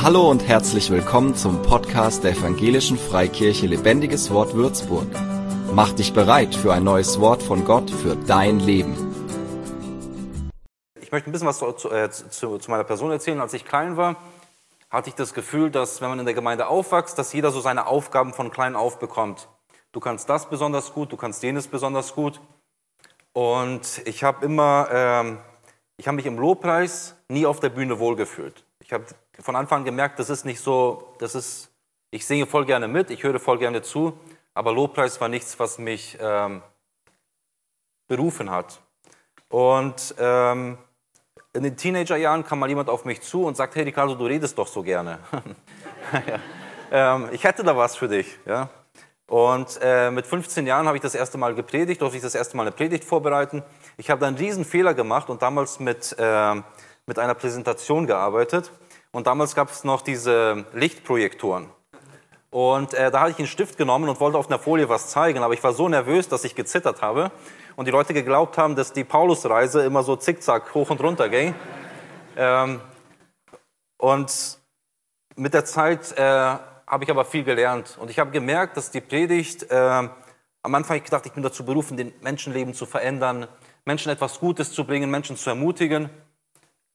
[0.00, 5.08] Hallo und herzlich willkommen zum Podcast der Evangelischen Freikirche Lebendiges Wort Würzburg.
[5.72, 8.94] Mach dich bereit für ein neues Wort von Gott für dein Leben.
[11.00, 13.40] Ich möchte ein bisschen was zu, äh, zu, zu meiner Person erzählen.
[13.40, 14.14] Als ich klein war,
[14.88, 17.88] hatte ich das Gefühl, dass wenn man in der Gemeinde aufwächst, dass jeder so seine
[17.88, 19.48] Aufgaben von klein auf bekommt.
[19.90, 22.40] Du kannst das besonders gut, du kannst jenes besonders gut.
[23.32, 25.38] Und ich habe immer, ähm,
[25.96, 28.64] ich habe mich im Lobpreis nie auf der Bühne wohlgefühlt.
[28.78, 29.04] Ich habe
[29.40, 31.70] von Anfang an gemerkt, das ist nicht so, das ist,
[32.10, 34.18] ich singe voll gerne mit, ich höre voll gerne zu,
[34.54, 36.62] aber Lobpreis war nichts, was mich ähm,
[38.08, 38.80] berufen hat.
[39.48, 40.78] Und ähm,
[41.52, 44.58] in den Teenagerjahren kam mal jemand auf mich zu und sagt, hey Ricardo, du redest
[44.58, 45.18] doch so gerne.
[46.92, 47.14] ja.
[47.14, 48.38] ähm, ich hätte da was für dich.
[48.46, 48.68] Ja?
[49.26, 52.56] Und äh, mit 15 Jahren habe ich das erste Mal gepredigt, durfte ich das erste
[52.56, 53.62] Mal eine Predigt vorbereiten.
[53.96, 56.54] Ich habe da einen riesen Fehler gemacht und damals mit, äh,
[57.06, 58.70] mit einer Präsentation gearbeitet.
[59.10, 61.70] Und damals gab es noch diese Lichtprojektoren.
[62.50, 65.42] Und äh, da hatte ich einen Stift genommen und wollte auf einer Folie was zeigen,
[65.42, 67.30] aber ich war so nervös, dass ich gezittert habe
[67.76, 71.54] und die Leute geglaubt haben, dass die Paulusreise immer so zickzack hoch und runter ging.
[72.36, 72.80] Ähm,
[73.98, 74.58] und
[75.36, 79.02] mit der Zeit äh, habe ich aber viel gelernt und ich habe gemerkt, dass die
[79.02, 80.08] Predigt, äh,
[80.62, 83.46] am Anfang ich gedacht, ich bin dazu berufen, den Menschenleben zu verändern,
[83.84, 86.08] Menschen etwas Gutes zu bringen, Menschen zu ermutigen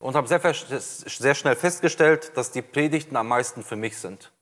[0.04, 4.34] und habe sehr, sehr schnell festgestellt, dass die Predigten am meisten für mich sind.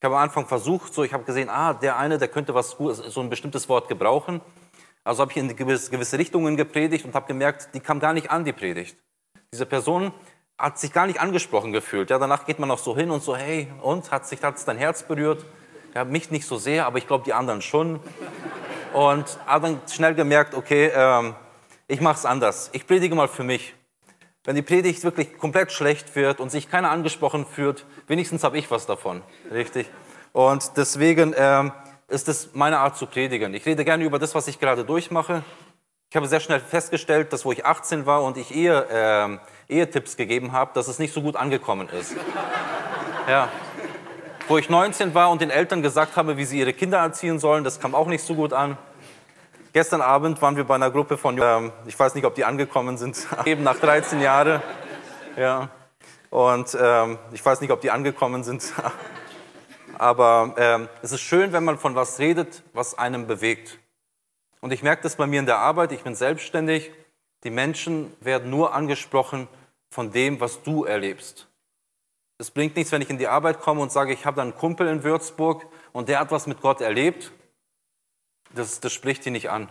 [0.00, 2.70] Ich habe am Anfang versucht, so ich habe gesehen, ah, der eine, der könnte was
[2.70, 4.40] so ein bestimmtes Wort gebrauchen.
[5.04, 8.44] Also habe ich in gewisse Richtungen gepredigt und habe gemerkt, die kam gar nicht an
[8.44, 8.96] die Predigt.
[9.52, 10.12] Diese Person
[10.58, 12.10] hat sich gar nicht angesprochen gefühlt.
[12.10, 14.78] Ja, danach geht man noch so hin und so, hey, und hat sich hat's dein
[14.78, 15.46] Herz berührt?
[15.94, 18.00] Ja, mich nicht so sehr, aber ich glaube die anderen schon.
[18.92, 21.36] Und habe dann schnell gemerkt, okay, ähm,
[21.86, 22.70] ich mache es anders.
[22.72, 23.74] Ich predige mal für mich.
[24.46, 28.70] Wenn die Predigt wirklich komplett schlecht wird und sich keiner angesprochen fühlt, wenigstens habe ich
[28.70, 29.22] was davon.
[29.50, 29.88] Richtig?
[30.32, 31.72] Und deswegen ähm,
[32.08, 33.54] ist es meine Art zu predigen.
[33.54, 35.42] Ich rede gerne über das, was ich gerade durchmache.
[36.10, 39.38] Ich habe sehr schnell festgestellt, dass wo ich 18 war und ich Ehe,
[39.68, 42.14] äh, Ehetipps gegeben habe, dass es nicht so gut angekommen ist.
[43.26, 43.48] Ja.
[44.48, 47.64] Wo ich 19 war und den Eltern gesagt habe, wie sie ihre Kinder erziehen sollen,
[47.64, 48.76] das kam auch nicht so gut an.
[49.74, 52.96] Gestern Abend waren wir bei einer Gruppe von, ähm, ich weiß nicht, ob die angekommen
[52.96, 54.62] sind, eben nach 13 Jahren.
[55.36, 55.68] Ja.
[56.30, 58.72] Und ähm, ich weiß nicht, ob die angekommen sind.
[59.98, 63.80] Aber ähm, es ist schön, wenn man von was redet, was einem bewegt.
[64.60, 66.92] Und ich merke das bei mir in der Arbeit, ich bin selbstständig.
[67.42, 69.48] Die Menschen werden nur angesprochen
[69.90, 71.48] von dem, was du erlebst.
[72.38, 74.54] Es bringt nichts, wenn ich in die Arbeit komme und sage, ich habe da einen
[74.54, 77.32] Kumpel in Würzburg und der hat was mit Gott erlebt
[78.54, 79.70] das, das spricht die nicht an.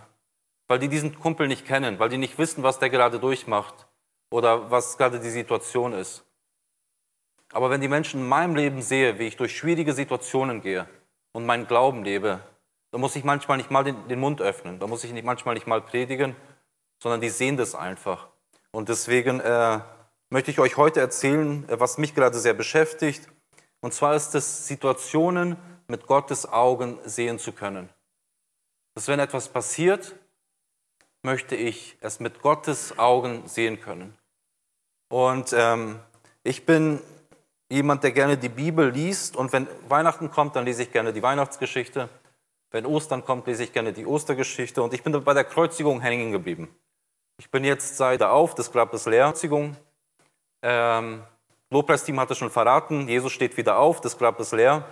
[0.66, 3.86] Weil die diesen Kumpel nicht kennen, weil die nicht wissen, was der gerade durchmacht
[4.30, 6.24] oder was gerade die Situation ist.
[7.52, 10.88] Aber wenn die Menschen in meinem Leben sehe, wie ich durch schwierige Situationen gehe
[11.32, 12.40] und meinen Glauben lebe,
[12.90, 15.54] dann muss ich manchmal nicht mal den, den Mund öffnen, da muss ich nicht, manchmal
[15.54, 16.34] nicht mal predigen,
[17.02, 18.28] sondern die sehen das einfach.
[18.70, 19.80] Und deswegen äh,
[20.30, 23.28] möchte ich euch heute erzählen, äh, was mich gerade sehr beschäftigt.
[23.80, 25.56] Und zwar ist es, Situationen
[25.86, 27.90] mit Gottes Augen sehen zu können
[28.94, 30.14] dass wenn etwas passiert,
[31.22, 34.16] möchte ich es mit Gottes Augen sehen können.
[35.08, 35.98] Und ähm,
[36.42, 37.00] ich bin
[37.70, 41.22] jemand, der gerne die Bibel liest und wenn Weihnachten kommt, dann lese ich gerne die
[41.22, 42.08] Weihnachtsgeschichte.
[42.70, 46.32] Wenn Ostern kommt, lese ich gerne die Ostergeschichte und ich bin bei der Kreuzigung hängen
[46.32, 46.74] geblieben.
[47.38, 49.26] Ich bin jetzt seit da auf, das Grab ist leer.
[49.26, 49.76] Kreuzigung.
[50.62, 51.22] Ähm,
[51.70, 54.84] Lobpreisteam hatte schon verraten, Jesus steht wieder auf, das Grab ist leer.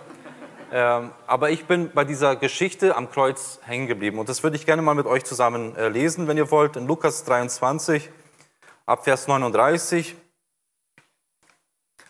[0.75, 4.17] Ähm, aber ich bin bei dieser Geschichte am Kreuz hängen geblieben.
[4.17, 6.87] Und das würde ich gerne mal mit euch zusammen äh, lesen, wenn ihr wollt, in
[6.87, 8.09] Lukas 23,
[8.87, 10.15] ab Vers 39.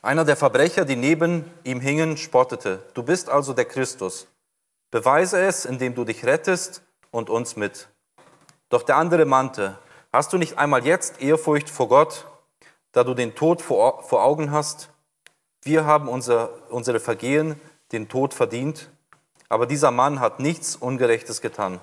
[0.01, 2.81] Einer der Verbrecher, die neben ihm hingen, spottete.
[2.93, 4.27] Du bist also der Christus.
[4.91, 7.89] Beweise es, indem du dich rettest und uns mit.
[8.69, 9.77] Doch der andere mahnte,
[10.13, 12.27] hast du nicht einmal jetzt Ehrfurcht vor Gott,
[12.93, 14.89] da du den Tod vor, Augen hast?
[15.63, 17.59] Wir haben unser, unsere Vergehen
[17.93, 18.89] den Tod verdient,
[19.47, 21.79] aber dieser Mann hat nichts Ungerechtes getan.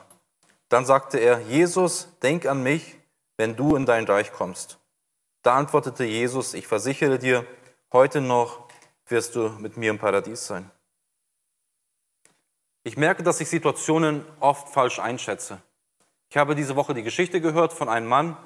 [0.69, 2.99] Dann sagte er, Jesus, denk an mich,
[3.37, 4.79] wenn du in dein Reich kommst.
[5.43, 7.47] Da antwortete Jesus, ich versichere dir,
[7.93, 8.69] heute noch
[9.07, 10.71] wirst du mit mir im Paradies sein.
[12.83, 15.63] Ich merke, dass ich Situationen oft falsch einschätze.
[16.29, 18.37] Ich habe diese Woche die Geschichte gehört von einem Mann,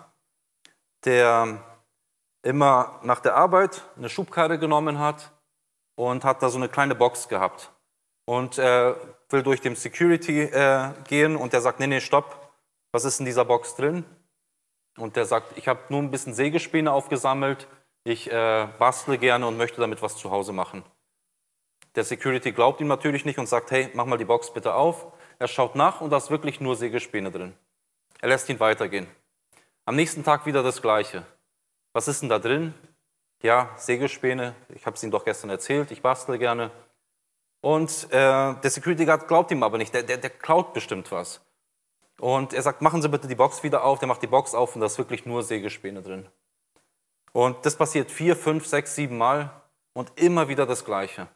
[1.05, 1.63] der
[2.43, 5.34] immer nach der Arbeit eine Schubkarre genommen hat
[5.97, 7.71] und hat da so eine kleine Box gehabt
[8.27, 8.95] und äh,
[9.31, 12.53] will durch den Security äh, gehen und der sagt, nee, nee, stopp,
[12.93, 14.05] was ist in dieser Box drin?
[14.97, 17.67] Und der sagt, ich habe nur ein bisschen Sägespäne aufgesammelt,
[18.05, 20.85] ich äh, bastle gerne und möchte damit was zu Hause machen.
[21.95, 25.07] Der Security glaubt ihm natürlich nicht und sagt, hey, mach mal die Box bitte auf.
[25.39, 27.55] Er schaut nach und da ist wirklich nur Sägespäne drin.
[28.21, 29.07] Er lässt ihn weitergehen.
[29.85, 31.25] Am nächsten Tag wieder das Gleiche.
[31.93, 32.75] Was ist denn da drin?
[33.45, 34.55] Ja, Sägespäne.
[34.71, 35.91] Ich habe es ihm doch gestern erzählt.
[35.91, 36.71] Ich bastle gerne.
[37.61, 39.93] Und äh, der Security Guard glaubt ihm aber nicht.
[39.93, 41.43] Der, der, der klaut bestimmt was.
[42.19, 43.99] Und er sagt, machen Sie bitte die Box wieder auf.
[43.99, 46.27] Der macht die Box auf und da ist wirklich nur Sägespäne drin.
[47.33, 49.51] Und das passiert vier, fünf, sechs, sieben Mal
[49.93, 51.29] und immer wieder das Gleiche.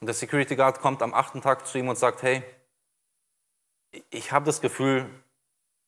[0.00, 2.44] Und der Security Guard kommt am achten Tag zu ihm und sagt, hey,
[4.10, 5.10] ich habe das Gefühl,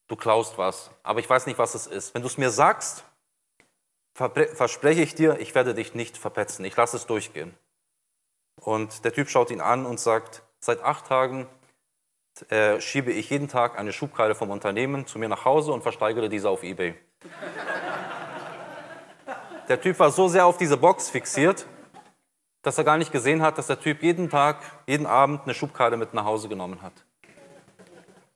[0.09, 2.15] du klaust was, aber ich weiß nicht, was es ist.
[2.15, 3.05] Wenn du es mir sagst,
[4.15, 6.65] verspreche ich dir, ich werde dich nicht verpetzen.
[6.65, 7.55] Ich lasse es durchgehen.
[8.61, 11.49] Und der Typ schaut ihn an und sagt, seit acht Tagen
[12.49, 16.29] äh, schiebe ich jeden Tag eine Schubkarre vom Unternehmen zu mir nach Hause und versteigere
[16.29, 16.95] diese auf eBay.
[19.69, 21.67] Der Typ war so sehr auf diese Box fixiert,
[22.63, 25.97] dass er gar nicht gesehen hat, dass der Typ jeden Tag, jeden Abend eine Schubkarre
[25.97, 26.93] mit nach Hause genommen hat.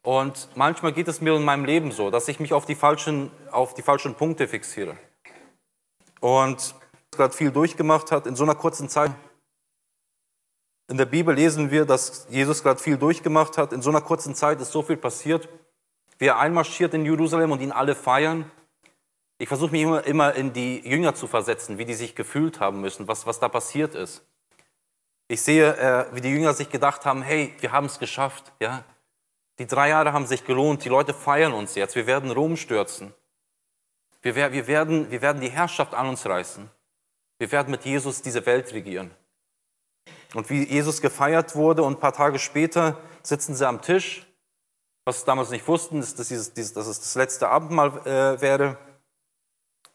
[0.02, 3.30] Und manchmal geht es mir in meinem Leben so, dass ich mich auf die falschen,
[3.50, 4.96] auf die falschen Punkte fixiere.
[6.20, 6.74] Und
[7.10, 9.12] gerade viel durchgemacht hat in so einer kurzen Zeit.
[10.88, 13.72] In der Bibel lesen wir, dass Jesus gerade viel durchgemacht hat.
[13.72, 15.48] In so einer kurzen Zeit ist so viel passiert.
[16.18, 18.50] Wie er einmarschiert in Jerusalem und ihn alle feiern.
[19.36, 22.80] Ich versuche mich immer, immer in die Jünger zu versetzen, wie die sich gefühlt haben
[22.80, 24.24] müssen, was, was da passiert ist.
[25.28, 28.50] Ich sehe, äh, wie die Jünger sich gedacht haben, hey, wir haben es geschafft.
[28.58, 28.82] Ja?
[29.58, 33.12] Die drei Jahre haben sich gelohnt, die Leute feiern uns jetzt, wir werden Rom stürzen.
[34.34, 36.68] Wir, wir, werden, wir werden die Herrschaft an uns reißen.
[37.38, 39.10] Wir werden mit Jesus diese Welt regieren.
[40.34, 44.26] Und wie Jesus gefeiert wurde und ein paar Tage später sitzen sie am Tisch,
[45.04, 48.76] was sie damals nicht wussten, ist, dass, dieses, dass es das letzte Abendmahl äh, wäre.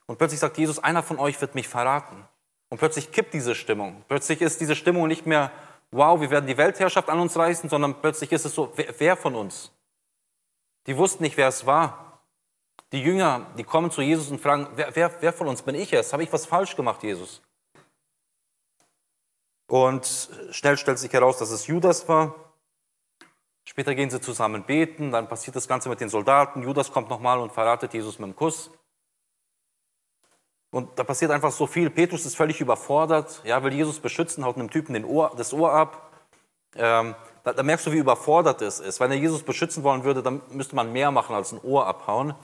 [0.07, 2.27] Und plötzlich sagt Jesus, einer von euch wird mich verraten.
[2.69, 4.03] Und plötzlich kippt diese Stimmung.
[4.07, 5.51] Plötzlich ist diese Stimmung nicht mehr,
[5.91, 9.15] wow, wir werden die Weltherrschaft an uns reißen, sondern plötzlich ist es so, wer, wer
[9.15, 9.71] von uns?
[10.87, 12.12] Die wussten nicht, wer es war.
[12.93, 15.91] Die Jünger, die kommen zu Jesus und fragen, wer, wer, wer von uns bin ich
[15.93, 16.13] es?
[16.13, 17.41] Habe ich was falsch gemacht, Jesus?
[19.67, 22.35] Und schnell stellt sich heraus, dass es Judas war.
[23.65, 26.61] Später gehen sie zusammen beten, dann passiert das Ganze mit den Soldaten.
[26.61, 28.69] Judas kommt nochmal und verratet Jesus mit dem Kuss.
[30.69, 31.89] Und da passiert einfach so viel.
[31.89, 35.73] Petrus ist völlig überfordert, ja, will Jesus beschützen, haut einem Typen den Ohr, das Ohr
[35.73, 36.11] ab.
[36.75, 38.99] Ähm, da, da, merkst du, wie überfordert es ist.
[38.99, 42.35] Wenn er Jesus beschützen wollen würde, dann müsste man mehr machen als ein Ohr abhauen.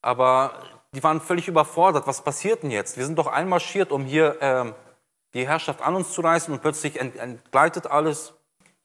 [0.00, 0.62] Aber
[0.94, 2.06] die waren völlig überfordert.
[2.06, 2.96] Was passiert denn jetzt?
[2.96, 4.74] Wir sind doch einmarschiert, um hier ähm,
[5.34, 8.34] die Herrschaft an uns zu reißen und plötzlich ent, entgleitet alles.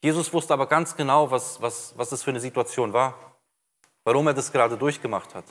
[0.02, 3.16] Jesus wusste aber ganz genau, was, was, was das für eine Situation war,
[4.04, 5.46] warum er das gerade durchgemacht hat.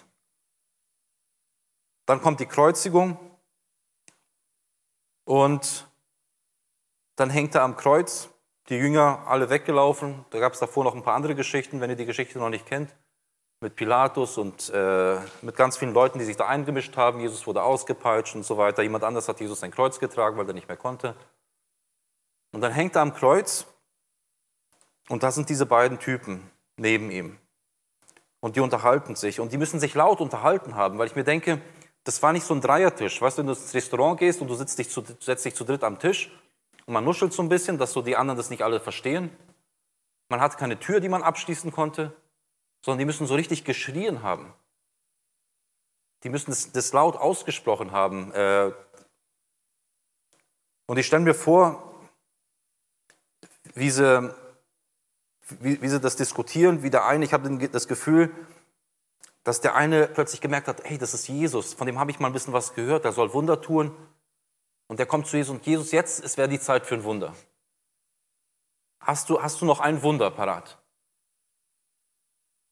[2.07, 3.17] Dann kommt die Kreuzigung
[5.25, 5.89] und
[7.17, 8.29] dann hängt er am Kreuz.
[8.69, 10.25] Die Jünger alle weggelaufen.
[10.31, 12.67] Da gab es davor noch ein paar andere Geschichten, wenn ihr die Geschichte noch nicht
[12.67, 12.95] kennt.
[13.63, 17.21] Mit Pilatus und äh, mit ganz vielen Leuten, die sich da eingemischt haben.
[17.21, 18.83] Jesus wurde ausgepeitscht und so weiter.
[18.83, 21.15] Jemand anders hat Jesus sein Kreuz getragen, weil er nicht mehr konnte.
[22.51, 23.67] Und dann hängt er am Kreuz
[25.09, 27.39] und da sind diese beiden Typen neben ihm.
[28.41, 29.39] Und die unterhalten sich.
[29.39, 31.61] Und die müssen sich laut unterhalten haben, weil ich mir denke,
[32.03, 33.23] das war nicht so ein Dreiertisch.
[33.23, 35.63] Weißt du, wenn du ins Restaurant gehst und du setzt dich zu, setzt dich zu
[35.63, 36.33] dritt am Tisch
[36.87, 39.31] und man nuschelt so ein bisschen, dass so die anderen das nicht alle verstehen.
[40.29, 42.13] Man hat keine Tür, die man abschließen konnte,
[42.83, 44.53] sondern die müssen so richtig geschrien haben.
[46.25, 48.33] Die müssen das, das laut ausgesprochen haben.
[48.33, 48.73] Äh.
[50.87, 51.95] Und ich stelle mir vor,
[53.75, 54.35] wie sie,
[55.61, 58.35] wie, wie sie das diskutieren, wie der eine, ich habe das Gefühl,
[59.45, 62.29] dass der eine plötzlich gemerkt hat, hey, das ist Jesus, von dem habe ich mal
[62.29, 63.97] ein bisschen was gehört, der soll Wunder tun.
[64.87, 67.35] Und der kommt zu Jesus und Jesus, jetzt es wäre die Zeit für ein Wunder.
[69.01, 70.82] Hast du, hast du noch ein Wunder parat?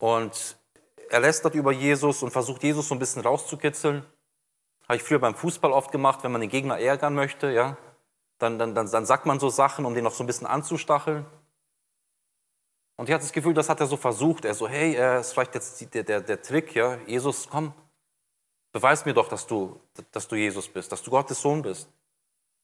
[0.00, 0.56] Und
[1.10, 4.04] er lästert über Jesus und versucht Jesus so ein bisschen rauszukitzeln.
[4.88, 7.76] Habe ich früher beim Fußball oft gemacht, wenn man den Gegner ärgern möchte, ja.
[8.38, 11.26] Dann, dann, dann, dann sagt man so Sachen, um den noch so ein bisschen anzustacheln.
[12.96, 14.46] Und ich hatte das Gefühl, das hat er so versucht.
[14.46, 17.74] Er so, hey, es ist vielleicht jetzt der, der, der Trick, ja, Jesus, komm,
[18.72, 19.78] beweis mir doch, dass du,
[20.12, 21.88] dass du Jesus bist, dass du Gottes Sohn bist.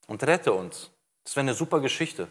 [0.07, 0.91] Und rette uns.
[1.23, 2.27] Das wäre eine super Geschichte.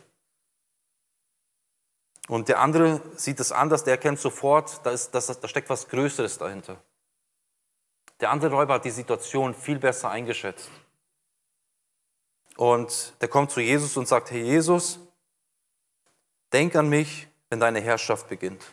[2.29, 5.89] Und der andere sieht es anders, der erkennt sofort, da, ist, das, da steckt was
[5.89, 6.77] Größeres dahinter.
[8.21, 10.71] Der andere Räuber hat die Situation viel besser eingeschätzt.
[12.57, 14.99] Und der kommt zu Jesus und sagt, hey Jesus,
[16.53, 18.65] denk an mich, wenn deine Herrschaft beginnt.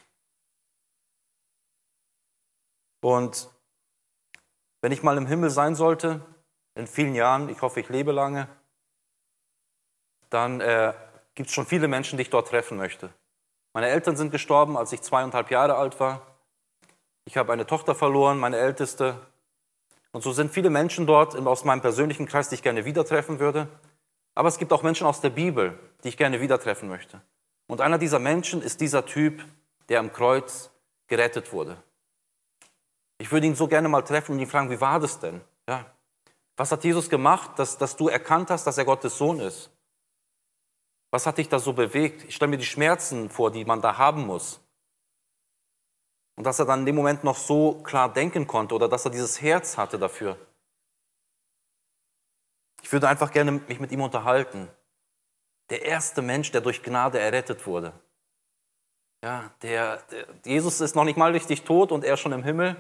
[3.02, 3.50] Und
[4.82, 6.26] wenn ich mal im Himmel sein sollte,
[6.76, 8.48] in vielen Jahren, ich hoffe, ich lebe lange,
[10.30, 10.94] dann äh,
[11.36, 13.14] gibt es schon viele Menschen, die ich dort treffen möchte.
[13.74, 16.22] Meine Eltern sind gestorben, als ich zweieinhalb Jahre alt war.
[17.26, 19.20] Ich habe eine Tochter verloren, meine älteste.
[20.12, 23.40] Und so sind viele Menschen dort aus meinem persönlichen Kreis, die ich gerne wieder treffen
[23.40, 23.68] würde.
[24.36, 27.22] Aber es gibt auch Menschen aus der Bibel, die ich gerne wieder treffen möchte.
[27.68, 29.44] Und einer dieser Menschen ist dieser Typ,
[29.90, 30.70] der am Kreuz
[31.08, 31.78] gerettet wurde.
[33.18, 35.42] Ich würde ihn so gerne mal treffen und ihn fragen, wie war das denn?
[35.68, 35.86] Ja.
[36.58, 39.72] Was hat Jesus gemacht, dass, dass du erkannt hast, dass er Gottes Sohn ist?
[41.14, 42.24] Was hat dich da so bewegt?
[42.24, 44.60] Ich stelle mir die Schmerzen vor, die man da haben muss.
[46.36, 49.12] Und dass er dann in dem Moment noch so klar denken konnte oder dass er
[49.12, 50.40] dieses Herz hatte dafür.
[52.82, 54.70] Ich würde einfach gerne mich mit ihm unterhalten.
[55.70, 57.94] Der erste Mensch, der durch Gnade errettet wurde.
[59.24, 62.76] Ja, der, der Jesus ist noch nicht mal richtig tot und er schon im Himmel.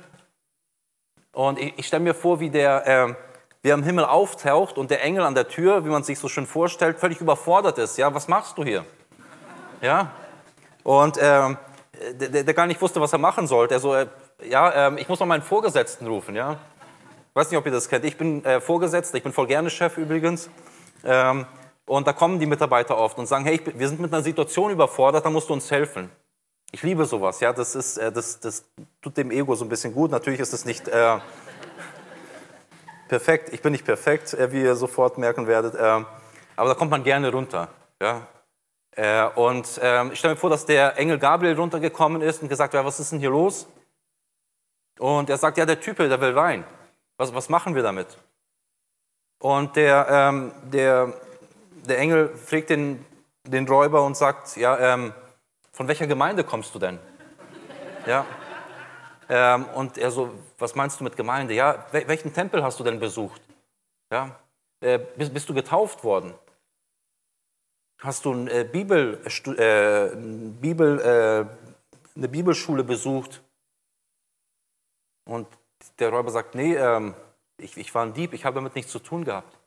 [1.34, 3.16] Und ich, ich stelle mir vor, wie der, äh,
[3.63, 6.27] wie er im Himmel auftaucht und der Engel an der Tür, wie man sich so
[6.27, 7.98] schön vorstellt, völlig überfordert ist.
[7.98, 8.86] Ja, was machst du hier?
[9.82, 10.12] Ja,
[10.84, 11.55] und äh,
[12.13, 13.75] der, der, gar nicht wusste, was er machen sollte.
[13.75, 14.08] Er so, äh,
[14.48, 16.58] ja, äh, ich muss mal meinen Vorgesetzten rufen, ja.
[17.34, 18.03] Weiß nicht, ob ihr das kennt.
[18.03, 20.50] Ich bin äh, Vorgesetzter, ich bin voll gerne Chef übrigens.
[21.05, 21.46] Ähm,
[21.86, 24.72] und da kommen die Mitarbeiter oft und sagen, hey, ich, wir sind mit einer Situation
[24.72, 26.10] überfordert, da musst du uns helfen.
[26.72, 28.65] Ich liebe sowas, ja, das, ist, äh, das, das
[29.01, 30.12] tut dem Ego so ein bisschen gut.
[30.12, 31.20] Natürlich ist es nicht äh,
[33.07, 35.79] perfekt, ich bin nicht perfekt, äh, wie ihr sofort merken werdet, äh,
[36.55, 37.69] aber da kommt man gerne runter.
[38.95, 42.74] Äh, und ähm, ich stelle mir vor, dass der Engel Gabriel runtergekommen ist und gesagt,
[42.74, 43.67] ja, was ist denn hier los?
[45.00, 46.63] Und er sagt, ja, der Typ, der will Wein.
[47.17, 48.17] Was, was machen wir damit?
[49.39, 51.13] Und der, ähm, der,
[51.88, 53.03] der Engel fragt den,
[53.45, 55.13] den Räuber und sagt, ja, ähm,
[55.72, 57.00] von welcher Gemeinde kommst du denn?
[58.05, 58.25] Ja.
[59.30, 61.53] Ähm, und er so, was meinst du mit Gemeinde?
[61.53, 63.42] Ja, welchen Tempel hast du denn besucht?
[64.12, 64.39] Ja.
[64.82, 66.34] Äh, bist, bist du getauft worden?
[68.00, 69.22] Hast du äh, Bibel,
[69.58, 71.46] äh, Bibel, äh,
[72.15, 73.42] eine Bibelschule besucht?
[75.25, 75.48] Und
[76.00, 77.15] der Räuber sagt, nee, ähm,
[77.58, 79.58] ich, ich war ein Dieb, ich habe damit nichts zu tun gehabt.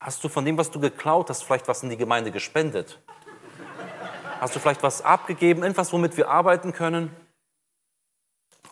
[0.00, 2.98] Hast du von dem, was du geklaut hast, vielleicht was in die Gemeinde gespendet?
[4.40, 7.14] Hast du vielleicht was abgegeben, irgendwas, womit wir arbeiten können?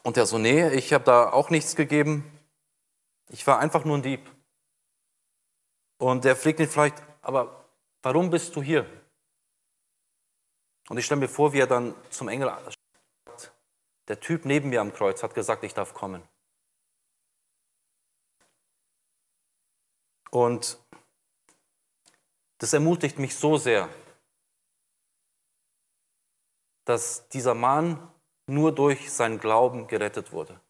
[0.02, 2.38] Und er so, nee, ich habe da auch nichts gegeben.
[3.28, 4.30] Ich war einfach nur ein Dieb.
[5.98, 7.60] Und der fragt ihn vielleicht, aber
[8.02, 8.86] Warum bist du hier?
[10.88, 13.52] Und ich stelle mir vor, wie er dann zum Engel sagt,
[14.08, 16.26] der Typ neben mir am Kreuz hat gesagt, ich darf kommen.
[20.30, 20.78] Und
[22.58, 23.88] das ermutigt mich so sehr,
[26.84, 28.09] dass dieser Mann
[28.50, 30.60] nur durch seinen Glauben gerettet wurde.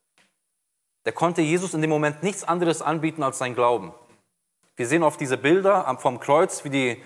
[1.04, 3.92] Der konnte Jesus in dem Moment nichts anderes anbieten als sein Glauben.
[4.76, 7.02] Wir sehen auf diese Bilder vom Kreuz, wie die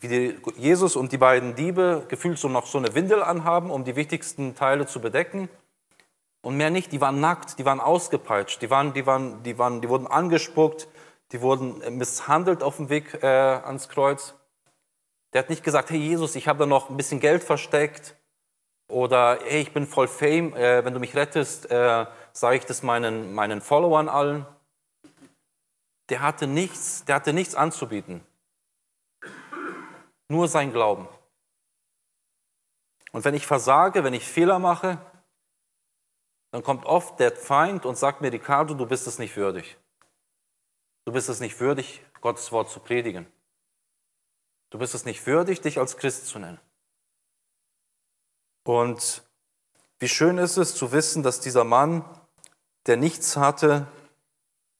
[0.00, 3.84] wie die Jesus und die beiden Diebe gefühlt so noch so eine Windel anhaben, um
[3.84, 5.48] die wichtigsten Teile zu bedecken.
[6.42, 9.80] Und mehr nicht, die waren nackt, die waren ausgepeitscht, die, waren, die, waren, die, waren,
[9.80, 10.88] die wurden angespuckt,
[11.32, 14.34] die wurden misshandelt auf dem Weg äh, ans Kreuz.
[15.32, 18.15] Der hat nicht gesagt, hey Jesus, ich habe da noch ein bisschen Geld versteckt
[18.88, 22.82] oder hey, ich bin voll Fame, äh, wenn du mich rettest, äh, sage ich das
[22.82, 24.46] meinen, meinen Followern allen.
[26.08, 28.24] Der hatte nichts, der hatte nichts anzubieten.
[30.28, 31.08] Nur sein Glauben.
[33.12, 34.98] Und wenn ich versage, wenn ich Fehler mache,
[36.52, 39.76] dann kommt oft der Feind und sagt mir, Ricardo, du bist es nicht würdig.
[41.04, 43.26] Du bist es nicht würdig, Gottes Wort zu predigen.
[44.70, 46.60] Du bist es nicht würdig, dich als Christ zu nennen.
[48.66, 49.22] Und
[50.00, 52.04] wie schön ist es zu wissen, dass dieser Mann,
[52.86, 53.86] der nichts hatte,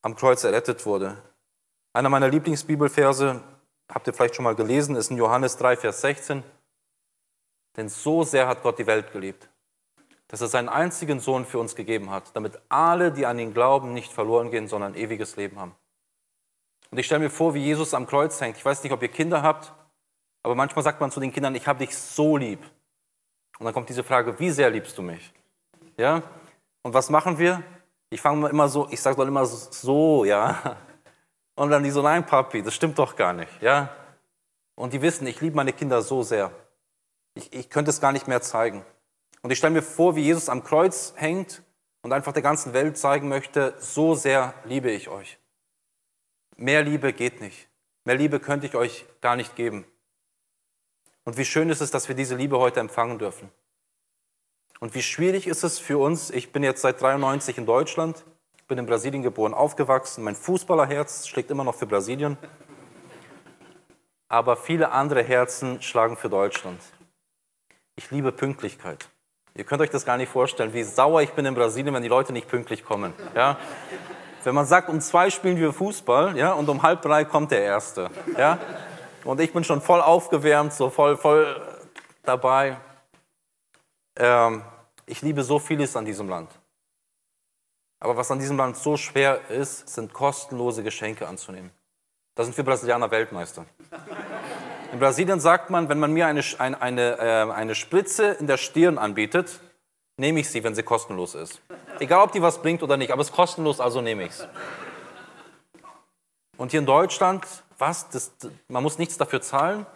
[0.02, 1.22] am Kreuz errettet wurde.
[1.92, 3.40] Einer meiner Lieblingsbibelverse
[3.88, 6.42] habt ihr vielleicht schon mal gelesen, ist in Johannes 3, Vers 16.
[7.76, 9.48] Denn so sehr hat Gott die Welt geliebt,
[10.26, 13.94] dass er seinen einzigen Sohn für uns gegeben hat, damit alle, die an ihn glauben,
[13.94, 15.76] nicht verloren gehen, sondern ewiges Leben haben.
[16.90, 18.56] Und ich stelle mir vor, wie Jesus am Kreuz hängt.
[18.56, 19.72] Ich weiß nicht, ob ihr Kinder habt,
[20.42, 22.58] aber manchmal sagt man zu den Kindern, ich habe dich so lieb.
[23.58, 25.32] Und dann kommt diese Frage, wie sehr liebst du mich?
[25.96, 26.22] Ja?
[26.82, 27.62] Und was machen wir?
[28.10, 30.76] Ich fange immer so, ich sage dann immer so, ja.
[31.54, 33.50] Und dann die so, nein, Papi, das stimmt doch gar nicht.
[33.62, 33.88] Ja?
[34.74, 36.52] Und die wissen, ich liebe meine Kinder so sehr.
[37.34, 38.84] Ich, ich könnte es gar nicht mehr zeigen.
[39.42, 41.62] Und ich stelle mir vor, wie Jesus am Kreuz hängt
[42.02, 45.38] und einfach der ganzen Welt zeigen möchte, so sehr liebe ich euch.
[46.56, 47.68] Mehr Liebe geht nicht.
[48.04, 49.84] Mehr Liebe könnte ich euch gar nicht geben.
[51.26, 53.50] Und wie schön ist es, dass wir diese Liebe heute empfangen dürfen.
[54.78, 58.24] Und wie schwierig ist es für uns, ich bin jetzt seit 93 in Deutschland,
[58.68, 60.22] bin in Brasilien geboren, aufgewachsen.
[60.22, 62.38] Mein Fußballerherz schlägt immer noch für Brasilien.
[64.28, 66.80] aber viele andere Herzen schlagen für Deutschland.
[67.96, 69.08] Ich liebe Pünktlichkeit.
[69.54, 72.08] Ihr könnt euch das gar nicht vorstellen, wie sauer ich bin in Brasilien, wenn die
[72.08, 73.12] Leute nicht pünktlich kommen.
[73.34, 73.58] Ja?
[74.44, 77.62] Wenn man sagt, um zwei spielen wir Fußball ja, und um halb drei kommt der
[77.62, 78.10] Erste.
[78.36, 78.58] Ja?
[79.26, 81.60] Und ich bin schon voll aufgewärmt, so voll, voll
[82.22, 82.76] dabei.
[84.14, 84.62] Ähm,
[85.04, 86.48] ich liebe so vieles an diesem Land.
[87.98, 91.72] Aber was an diesem Land so schwer ist, sind kostenlose Geschenke anzunehmen.
[92.36, 93.66] Da sind wir Brasilianer Weltmeister.
[94.92, 98.58] In Brasilien sagt man, wenn man mir eine, eine, eine, äh, eine Spritze in der
[98.58, 99.58] Stirn anbietet,
[100.18, 101.60] nehme ich sie, wenn sie kostenlos ist.
[101.98, 104.48] Egal, ob die was bringt oder nicht, aber es ist kostenlos, also nehme ich es.
[106.58, 107.44] Und hier in Deutschland,
[107.78, 108.08] was?
[108.10, 108.32] Das,
[108.68, 109.86] man muss nichts dafür zahlen.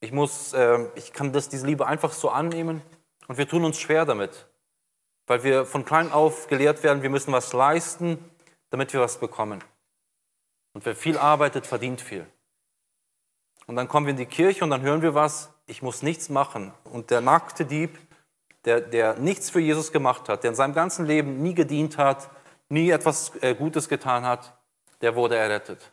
[0.00, 2.82] Ich, muss, äh, ich kann das, diese Liebe einfach so annehmen.
[3.26, 4.46] Und wir tun uns schwer damit,
[5.26, 8.18] weil wir von klein auf gelehrt werden, wir müssen was leisten,
[8.70, 9.62] damit wir was bekommen.
[10.72, 12.26] Und wer viel arbeitet, verdient viel.
[13.66, 16.30] Und dann kommen wir in die Kirche und dann hören wir was, ich muss nichts
[16.30, 16.72] machen.
[16.84, 17.98] Und der nackte Dieb,
[18.64, 22.30] der, der nichts für Jesus gemacht hat, der in seinem ganzen Leben nie gedient hat,
[22.70, 24.56] nie etwas äh, Gutes getan hat,
[25.02, 25.92] der wurde errettet.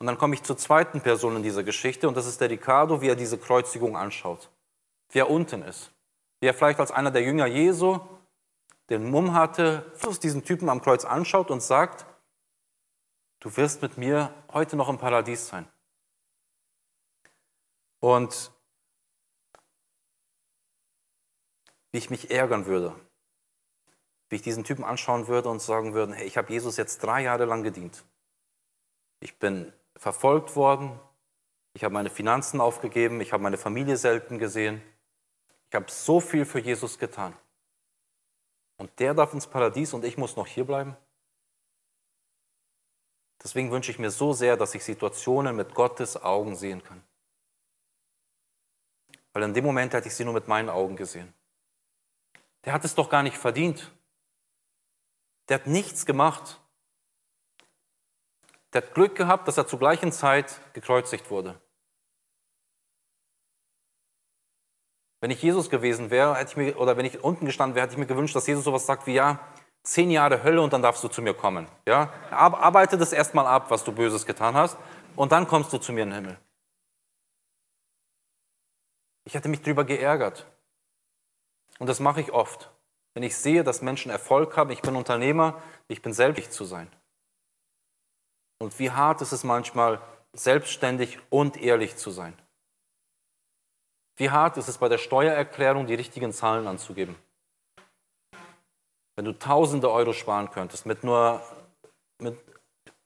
[0.00, 3.02] Und dann komme ich zur zweiten Person in dieser Geschichte und das ist der Ricardo,
[3.02, 4.50] wie er diese Kreuzigung anschaut.
[5.10, 5.92] Wie er unten ist.
[6.40, 8.00] Wie er vielleicht als einer der Jünger Jesu
[8.88, 9.92] den Mumm hatte,
[10.22, 12.06] diesen Typen am Kreuz anschaut und sagt,
[13.40, 15.68] du wirst mit mir heute noch im Paradies sein.
[18.00, 18.50] Und
[21.92, 22.94] wie ich mich ärgern würde,
[24.30, 27.22] wie ich diesen Typen anschauen würde und sagen würde, hey, ich habe Jesus jetzt drei
[27.22, 28.02] Jahre lang gedient.
[29.20, 30.98] Ich bin verfolgt worden,
[31.74, 34.82] ich habe meine Finanzen aufgegeben, ich habe meine Familie selten gesehen,
[35.68, 37.36] ich habe so viel für Jesus getan.
[38.78, 40.96] Und der darf ins Paradies und ich muss noch hier bleiben?
[43.42, 47.02] Deswegen wünsche ich mir so sehr, dass ich Situationen mit Gottes Augen sehen kann.
[49.34, 51.32] Weil in dem Moment hätte ich sie nur mit meinen Augen gesehen.
[52.64, 53.92] Der hat es doch gar nicht verdient.
[55.48, 56.59] Der hat nichts gemacht.
[58.72, 61.60] Der hat Glück gehabt, dass er zur gleichen Zeit gekreuzigt wurde.
[65.20, 67.94] Wenn ich Jesus gewesen wäre, hätte ich mir, oder wenn ich unten gestanden wäre, hätte
[67.94, 69.38] ich mir gewünscht, dass Jesus sowas sagt wie, ja,
[69.82, 71.66] zehn Jahre Hölle und dann darfst du zu mir kommen.
[71.86, 72.12] Ja?
[72.30, 74.78] Arbeite das erstmal ab, was du Böses getan hast,
[75.16, 76.38] und dann kommst du zu mir in den Himmel.
[79.24, 80.46] Ich hätte mich darüber geärgert.
[81.78, 82.70] Und das mache ich oft.
[83.12, 86.90] Wenn ich sehe, dass Menschen Erfolg haben, ich bin Unternehmer, ich bin selbstständig zu sein.
[88.60, 90.00] Und wie hart ist es manchmal,
[90.32, 92.36] selbstständig und ehrlich zu sein.
[94.16, 97.16] Wie hart ist es bei der Steuererklärung, die richtigen Zahlen anzugeben.
[99.16, 101.42] Wenn du tausende Euro sparen könntest, mit nur,
[102.18, 102.38] mit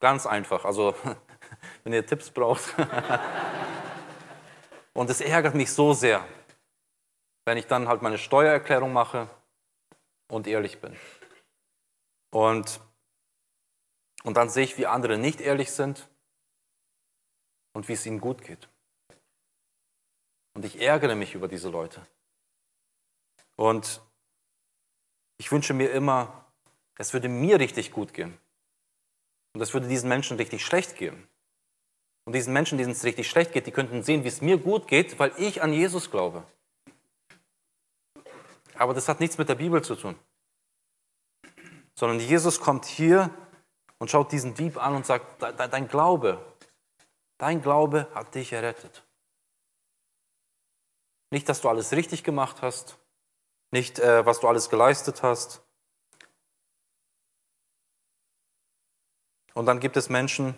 [0.00, 0.94] ganz einfach, also
[1.84, 2.74] wenn ihr Tipps braucht.
[4.92, 6.24] Und es ärgert mich so sehr,
[7.44, 9.28] wenn ich dann halt meine Steuererklärung mache
[10.28, 10.96] und ehrlich bin.
[12.30, 12.80] Und,
[14.24, 16.08] und dann sehe ich, wie andere nicht ehrlich sind
[17.74, 18.68] und wie es ihnen gut geht.
[20.54, 22.04] Und ich ärgere mich über diese Leute.
[23.56, 24.00] Und
[25.36, 26.44] ich wünsche mir immer,
[26.96, 28.36] es würde mir richtig gut gehen.
[29.52, 31.28] Und es würde diesen Menschen richtig schlecht gehen.
[32.24, 34.88] Und diesen Menschen, denen es richtig schlecht geht, die könnten sehen, wie es mir gut
[34.88, 36.44] geht, weil ich an Jesus glaube.
[38.76, 40.16] Aber das hat nichts mit der Bibel zu tun.
[41.94, 43.30] Sondern Jesus kommt hier
[43.98, 46.44] und schaut diesen Dieb an und sagt, dein Glaube,
[47.38, 49.04] dein Glaube hat dich errettet.
[51.30, 52.98] Nicht, dass du alles richtig gemacht hast,
[53.70, 55.62] nicht, äh, was du alles geleistet hast.
[59.54, 60.54] Und dann gibt es Menschen,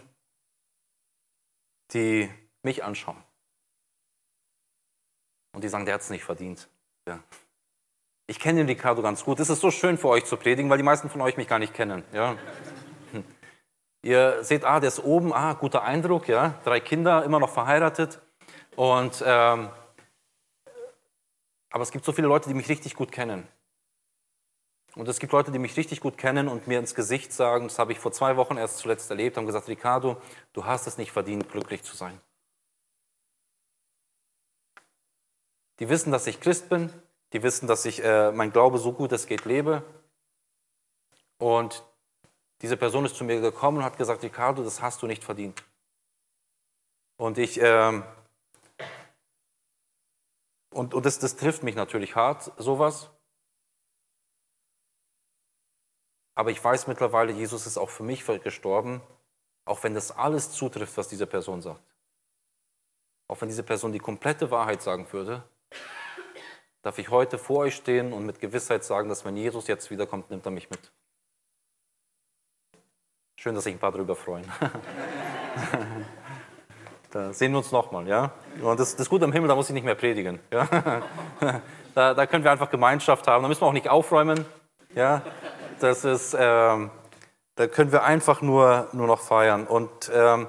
[1.92, 2.30] die
[2.62, 3.22] mich anschauen.
[5.52, 6.68] Und die sagen, der hat es nicht verdient.
[7.08, 7.22] Ja.
[8.26, 9.40] Ich kenne den Ricardo ganz gut.
[9.40, 11.58] Es ist so schön für euch zu predigen, weil die meisten von euch mich gar
[11.58, 12.04] nicht kennen.
[12.12, 12.36] Ja.
[14.06, 18.20] Ihr seht, ah, der ist oben, ah, guter Eindruck, ja, drei Kinder, immer noch verheiratet.
[18.76, 19.68] Und ähm,
[21.70, 23.48] aber es gibt so viele Leute, die mich richtig gut kennen.
[24.94, 27.80] Und es gibt Leute, die mich richtig gut kennen und mir ins Gesicht sagen, das
[27.80, 31.10] habe ich vor zwei Wochen erst zuletzt erlebt, haben gesagt, Ricardo, du hast es nicht
[31.10, 32.20] verdient, glücklich zu sein.
[35.80, 36.92] Die wissen, dass ich Christ bin,
[37.32, 39.82] die wissen, dass ich äh, mein Glaube so gut es geht lebe.
[41.38, 41.82] Und
[42.62, 45.62] diese Person ist zu mir gekommen und hat gesagt, Ricardo, das hast du nicht verdient.
[47.18, 48.02] Und ich, äh,
[50.72, 53.10] und, und das, das trifft mich natürlich hart, sowas.
[56.34, 59.00] Aber ich weiß mittlerweile, Jesus ist auch für mich gestorben,
[59.64, 61.82] Auch wenn das alles zutrifft, was diese Person sagt.
[63.28, 65.42] Auch wenn diese Person die komplette Wahrheit sagen würde,
[66.82, 70.30] darf ich heute vor euch stehen und mit Gewissheit sagen, dass wenn Jesus jetzt wiederkommt,
[70.30, 70.92] nimmt er mich mit.
[73.46, 74.44] Schön, dass sich ein paar darüber freuen.
[77.12, 78.32] da sehen wir uns nochmal, ja?
[78.60, 80.40] Und das, das Gute am Himmel, da muss ich nicht mehr predigen.
[80.50, 81.02] Ja?
[81.94, 83.42] Da, da können wir einfach Gemeinschaft haben.
[83.42, 84.44] Da müssen wir auch nicht aufräumen.
[84.96, 85.22] Ja?
[85.78, 86.90] Das ist, ähm,
[87.54, 89.68] da können wir einfach nur, nur noch feiern.
[89.68, 90.48] Und, ähm,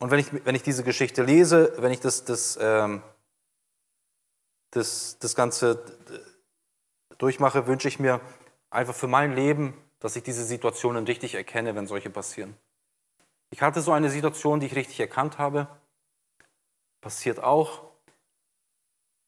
[0.00, 3.00] und wenn, ich, wenn ich diese Geschichte lese, wenn ich das, das, ähm,
[4.72, 5.84] das, das Ganze
[7.18, 8.20] durchmache, wünsche ich mir
[8.70, 12.56] einfach für mein Leben, dass ich diese Situationen richtig erkenne, wenn solche passieren.
[13.50, 15.68] Ich hatte so eine Situation, die ich richtig erkannt habe.
[17.00, 17.82] Passiert auch,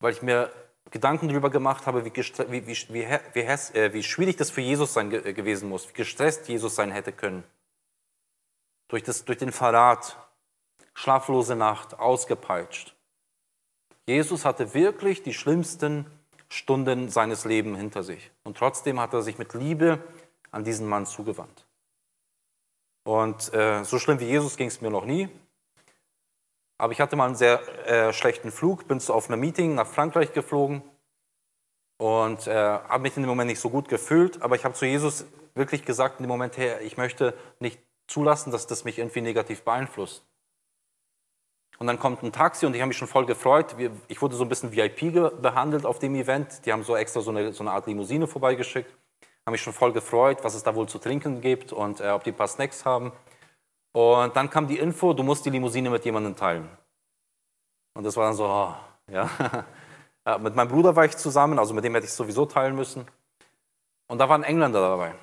[0.00, 0.52] weil ich mir
[0.90, 5.32] Gedanken darüber gemacht habe, wie, wie, wie, äh, wie schwierig das für Jesus sein ge
[5.32, 7.44] gewesen muss, wie gestresst Jesus sein hätte können.
[8.88, 10.18] Durch, das, durch den Verrat,
[10.92, 12.94] schlaflose Nacht, ausgepeitscht.
[14.06, 16.06] Jesus hatte wirklich die schlimmsten
[16.48, 18.30] Stunden seines Lebens hinter sich.
[18.44, 20.04] Und trotzdem hat er sich mit Liebe
[20.52, 21.66] an diesen Mann zugewandt.
[23.04, 25.28] Und äh, so schlimm wie Jesus ging es mir noch nie.
[26.78, 30.32] Aber ich hatte mal einen sehr äh, schlechten Flug, bin auf einem Meeting nach Frankreich
[30.32, 30.82] geflogen
[31.98, 34.42] und äh, habe mich in dem Moment nicht so gut gefühlt.
[34.42, 38.50] Aber ich habe zu Jesus wirklich gesagt in dem Moment, her, ich möchte nicht zulassen,
[38.50, 40.24] dass das mich irgendwie negativ beeinflusst.
[41.78, 43.74] Und dann kommt ein Taxi und ich habe mich schon voll gefreut.
[44.08, 46.64] Ich wurde so ein bisschen VIP behandelt auf dem Event.
[46.66, 48.92] Die haben so extra so eine, so eine Art Limousine vorbeigeschickt.
[49.46, 52.24] Habe mich schon voll gefreut, was es da wohl zu trinken gibt und äh, ob
[52.24, 53.12] die ein paar Snacks haben.
[53.92, 56.68] Und dann kam die Info, du musst die Limousine mit jemandem teilen.
[57.94, 58.74] Und das war dann so, oh,
[59.12, 59.28] ja.
[60.24, 60.38] ja.
[60.38, 63.08] Mit meinem Bruder war ich zusammen, also mit dem hätte ich sowieso teilen müssen.
[64.06, 65.14] Und da war ein Engländer dabei.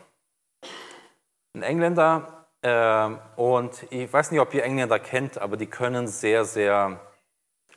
[1.53, 6.45] Ein Engländer, äh, und ich weiß nicht, ob ihr Engländer kennt, aber die können sehr,
[6.45, 6.99] sehr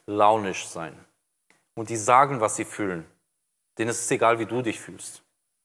[0.06, 0.98] launisch sein.
[1.74, 3.06] Und die sagen, was sie fühlen.
[3.78, 5.22] Denen ist es egal, wie du dich fühlst.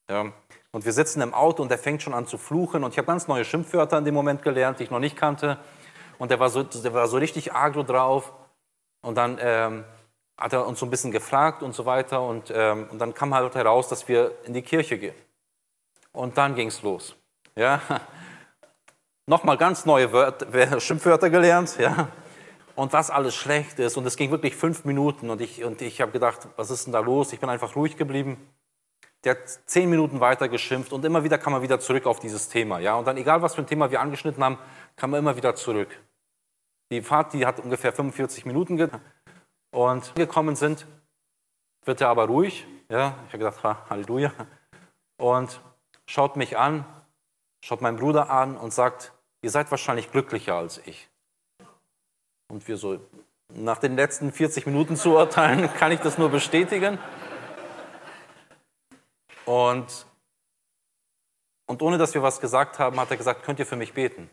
[0.08, 0.32] Ja.
[0.78, 2.84] Und wir sitzen im Auto und er fängt schon an zu fluchen.
[2.84, 5.58] Und ich habe ganz neue Schimpfwörter in dem Moment gelernt, die ich noch nicht kannte.
[6.18, 8.32] Und der war so, der war so richtig agro drauf.
[9.02, 9.84] Und dann ähm,
[10.36, 12.22] hat er uns so ein bisschen gefragt und so weiter.
[12.22, 15.16] Und, ähm, und dann kam halt heraus, dass wir in die Kirche gehen.
[16.12, 17.16] Und dann ging es los.
[17.56, 17.80] Ja?
[19.26, 21.76] Nochmal ganz neue Wörter, Schimpfwörter gelernt.
[21.80, 22.06] Ja?
[22.76, 23.96] Und was alles schlecht ist.
[23.96, 25.28] Und es ging wirklich fünf Minuten.
[25.28, 27.32] Und ich, und ich habe gedacht, was ist denn da los?
[27.32, 28.36] Ich bin einfach ruhig geblieben.
[29.24, 32.48] Der hat zehn Minuten weiter geschimpft und immer wieder kam er wieder zurück auf dieses
[32.48, 32.78] Thema.
[32.78, 32.94] Ja?
[32.94, 34.58] Und dann, egal was für ein Thema wir angeschnitten haben,
[34.96, 35.88] kam er immer wieder zurück.
[36.90, 39.02] Die Fahrt, die hat ungefähr 45 Minuten gedauert.
[39.70, 40.86] Und gekommen sind,
[41.84, 42.66] wird er aber ruhig.
[42.88, 43.16] Ja?
[43.26, 44.32] Ich habe gedacht, ha, Halleluja.
[45.18, 45.60] Und
[46.06, 46.84] schaut mich an,
[47.64, 51.08] schaut meinen Bruder an und sagt, ihr seid wahrscheinlich glücklicher als ich.
[52.50, 52.98] Und wir so,
[53.54, 56.98] nach den letzten 40 Minuten zu urteilen, kann ich das nur bestätigen.
[59.48, 60.06] Und,
[61.64, 64.28] und ohne dass wir was gesagt haben, hat er gesagt, könnt ihr für mich beten?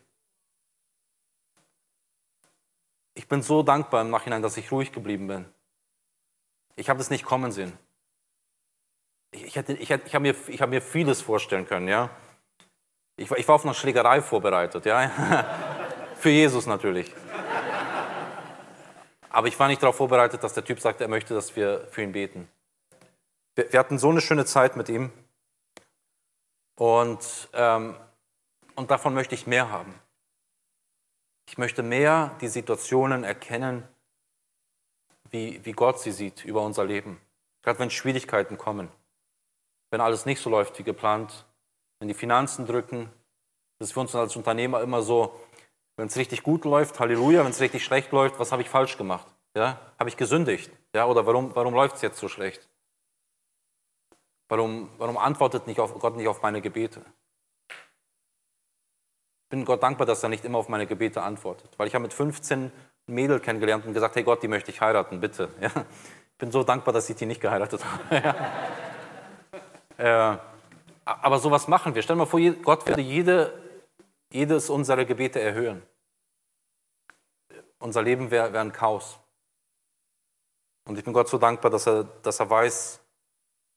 [3.13, 5.45] Ich bin so dankbar im Nachhinein, dass ich ruhig geblieben bin.
[6.75, 7.71] Ich habe das nicht kommen sehen.
[9.31, 12.09] Ich, hätte, ich, ich habe mir, hab mir vieles vorstellen können, ja.
[13.15, 15.45] Ich, ich war auf eine Schlägerei vorbereitet, ja.
[16.17, 17.15] Für Jesus natürlich.
[19.29, 22.01] Aber ich war nicht darauf vorbereitet, dass der Typ sagt, er möchte, dass wir für
[22.01, 22.49] ihn beten.
[23.55, 25.11] Wir, wir hatten so eine schöne Zeit mit ihm.
[26.77, 27.95] Und, ähm,
[28.75, 29.93] und davon möchte ich mehr haben.
[31.47, 33.87] Ich möchte mehr die Situationen erkennen,
[35.29, 37.19] wie, wie Gott sie sieht über unser Leben.
[37.63, 38.91] Gerade wenn Schwierigkeiten kommen,
[39.91, 41.45] wenn alles nicht so läuft wie geplant,
[41.99, 43.09] wenn die Finanzen drücken.
[43.79, 45.39] Das ist für uns als Unternehmer immer so,
[45.97, 48.97] wenn es richtig gut läuft, Halleluja, wenn es richtig schlecht läuft, was habe ich falsch
[48.97, 49.27] gemacht?
[49.55, 49.79] Ja?
[49.97, 50.71] Habe ich gesündigt?
[50.93, 51.05] Ja?
[51.05, 52.67] Oder warum, warum läuft es jetzt so schlecht?
[54.47, 57.01] Warum, warum antwortet nicht auf, Gott nicht auf meine Gebete?
[57.69, 61.71] Ich bin Gott dankbar, dass er nicht immer auf meine Gebete antwortet.
[61.77, 62.71] Weil ich habe mit 15 ein
[63.13, 65.49] Mädel kennengelernt und gesagt, hey Gott, die möchte ich heiraten, bitte.
[65.61, 65.71] Ja?
[66.31, 68.35] Ich bin so dankbar, dass ich die nicht geheiratet habe.
[69.97, 70.33] ja.
[70.33, 70.37] äh,
[71.05, 72.01] aber sowas machen wir.
[72.01, 73.53] Stell dir mal vor, Gott würde jede,
[74.33, 75.81] jedes unserer Gebete erhöhen.
[77.79, 79.17] Unser Leben wäre wär ein Chaos.
[80.87, 82.99] Und ich bin Gott so dankbar, dass er, dass er weiß,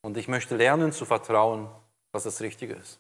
[0.09, 1.69] und ich möchte lernen zu vertrauen,
[2.13, 2.99] was das Richtige ist.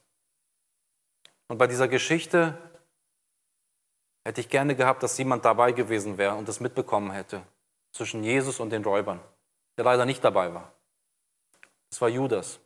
[1.46, 2.58] Und bei dieser Geschichte
[4.26, 7.40] hätte ich gerne gehabt, dass jemand dabei gewesen wäre und das mitbekommen hätte
[7.92, 9.20] zwischen Jesus und den Räubern,
[9.78, 10.70] der leider nicht dabei war.
[11.88, 12.60] Das war Judas.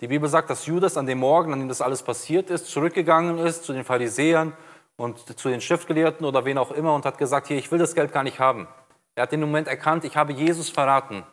[0.00, 3.38] Die Bibel sagt, dass Judas an dem Morgen, an dem das alles passiert ist, zurückgegangen
[3.38, 4.52] ist zu den Pharisäern
[4.96, 7.94] und zu den Schriftgelehrten oder wen auch immer und hat gesagt, hier, ich will das
[7.94, 8.66] Geld gar nicht haben.
[9.14, 11.24] Er hat den Moment erkannt, ich habe Jesus verraten.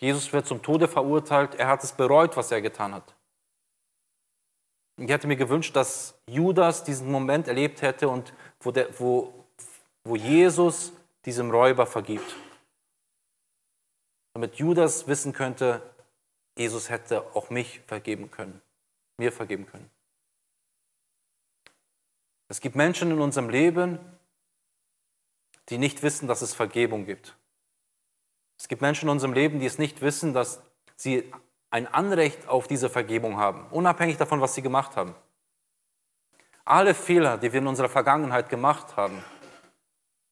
[0.00, 3.14] Jesus wird zum Tode verurteilt, er hat es bereut, was er getan hat.
[4.98, 9.46] Ich hätte mir gewünscht, dass Judas diesen Moment erlebt hätte und wo, der, wo,
[10.04, 10.92] wo Jesus
[11.24, 12.34] diesem Räuber vergibt.
[14.32, 15.82] Damit Judas wissen könnte,
[16.56, 18.60] Jesus hätte auch mich vergeben können,
[19.18, 19.90] mir vergeben können.
[22.48, 23.98] Es gibt Menschen in unserem Leben,
[25.68, 27.36] die nicht wissen, dass es Vergebung gibt.
[28.58, 30.62] Es gibt Menschen in unserem Leben, die es nicht wissen, dass
[30.96, 31.32] sie
[31.70, 35.14] ein Anrecht auf diese Vergebung haben, unabhängig davon, was sie gemacht haben.
[36.64, 39.22] Alle Fehler, die wir in unserer Vergangenheit gemacht haben,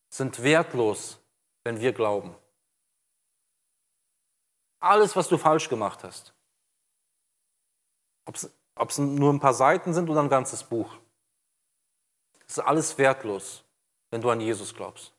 [0.09, 1.21] sind wertlos,
[1.65, 2.35] wenn wir glauben.
[4.81, 6.35] Alles, was du falsch gemacht hast,
[8.27, 10.91] ob es nur ein paar Seiten sind oder ein ganzes Buch,
[12.47, 13.65] ist alles wertlos,
[14.11, 15.14] wenn du an Jesus glaubst.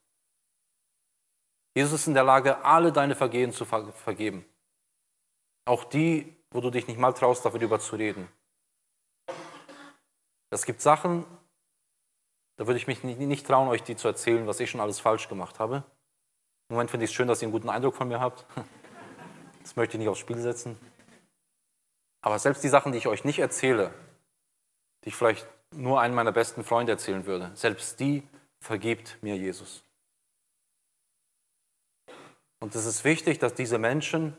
[1.76, 4.46] Jesus ist in der Lage, alle deine Vergehen zu vergeben.
[5.66, 8.30] Auch die, wo du dich nicht mal traust, darüber zu reden.
[10.50, 11.26] Es gibt Sachen,
[12.56, 15.28] da würde ich mich nicht trauen, euch die zu erzählen, was ich schon alles falsch
[15.28, 15.84] gemacht habe.
[16.70, 18.46] Im Moment finde ich es schön, dass ihr einen guten Eindruck von mir habt.
[19.62, 20.78] Das möchte ich nicht aufs Spiel setzen.
[22.22, 23.92] Aber selbst die Sachen, die ich euch nicht erzähle,
[25.04, 28.22] die ich vielleicht nur einen meiner besten Freunde erzählen würde, selbst die
[28.60, 29.85] vergibt mir Jesus.
[32.60, 34.36] Und es ist wichtig, dass diese Menschen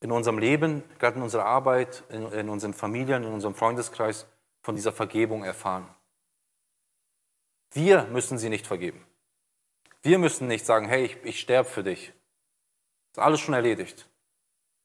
[0.00, 4.26] in unserem Leben, gerade in unserer Arbeit, in, in unseren Familien, in unserem Freundeskreis
[4.62, 5.88] von dieser Vergebung erfahren.
[7.72, 9.04] Wir müssen sie nicht vergeben.
[10.02, 12.12] Wir müssen nicht sagen, hey, ich, ich sterbe für dich.
[13.12, 14.08] Das ist alles schon erledigt.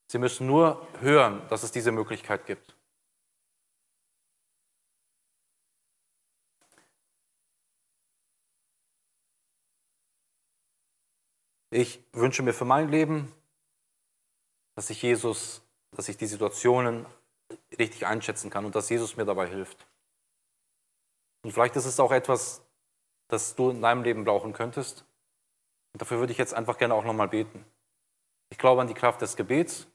[0.08, 2.73] Sie müssen nur hören, dass es diese Möglichkeit gibt.
[11.74, 13.34] Ich wünsche mir für mein Leben,
[14.76, 17.08] dass ich Jesus, dass ich die Situationen
[17.80, 19.88] richtig einschätzen kann und dass Jesus mir dabei hilft.
[21.42, 22.62] Und vielleicht ist es auch etwas,
[23.28, 25.04] das du in deinem Leben brauchen könntest.
[25.94, 27.66] Und dafür würde ich jetzt einfach gerne auch nochmal beten.
[28.52, 29.88] Ich glaube an die Kraft des Gebets.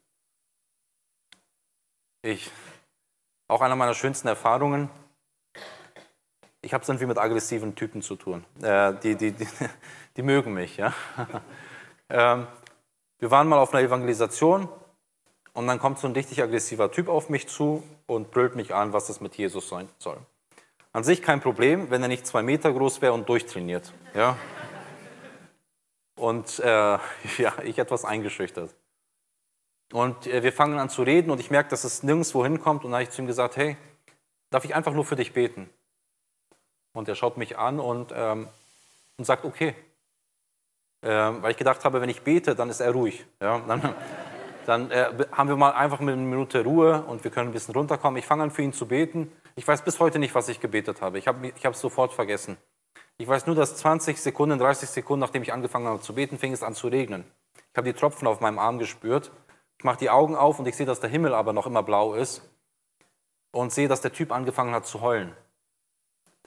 [2.22, 2.50] Ich,
[3.46, 4.90] auch einer meiner schönsten Erfahrungen,
[6.60, 8.44] ich habe es irgendwie mit aggressiven Typen zu tun.
[8.60, 9.46] Äh, die, die, die,
[10.16, 10.76] die, mögen mich.
[10.76, 10.92] Ja?
[12.08, 12.46] Ähm,
[13.18, 14.68] wir waren mal auf einer Evangelisation
[15.52, 18.92] und dann kommt so ein richtig aggressiver Typ auf mich zu und brüllt mich an,
[18.92, 20.18] was das mit Jesus sein soll.
[20.92, 23.92] An sich kein Problem, wenn er nicht zwei Meter groß wäre und durchtrainiert.
[24.14, 24.36] Ja?
[26.16, 26.66] Und äh,
[27.38, 28.74] ja, ich etwas eingeschüchtert.
[29.92, 32.84] Und äh, wir fangen an zu reden und ich merke, dass es nirgendwo hinkommt.
[32.84, 33.76] Und dann habe ich zu ihm gesagt, hey,
[34.50, 35.68] darf ich einfach nur für dich beten?
[36.92, 38.48] Und er schaut mich an und, ähm,
[39.16, 39.74] und sagt, okay.
[41.02, 43.24] Ähm, weil ich gedacht habe, wenn ich bete, dann ist er ruhig.
[43.40, 43.60] Ja?
[43.66, 43.94] Dann,
[44.66, 47.74] dann äh, haben wir mal einfach mit einer Minute Ruhe und wir können ein bisschen
[47.74, 48.18] runterkommen.
[48.18, 49.30] Ich fange an, für ihn zu beten.
[49.54, 51.18] Ich weiß bis heute nicht, was ich gebetet habe.
[51.18, 52.56] Ich habe es sofort vergessen.
[53.16, 56.52] Ich weiß nur, dass 20 Sekunden, 30 Sekunden, nachdem ich angefangen habe zu beten, fing
[56.52, 57.24] es an zu regnen.
[57.72, 59.32] Ich habe die Tropfen auf meinem Arm gespürt.
[59.78, 62.14] Ich mache die Augen auf und ich sehe, dass der Himmel aber noch immer blau
[62.14, 62.42] ist
[63.50, 65.32] und sehe, dass der Typ angefangen hat zu heulen.